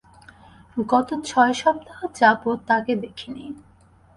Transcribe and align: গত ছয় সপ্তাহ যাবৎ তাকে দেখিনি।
গত 0.87 1.09
ছয় 1.25 1.53
সপ্তাহ 1.53 1.99
যাবৎ 2.15 2.57
তাকে 2.67 2.93
দেখিনি। 2.95 3.45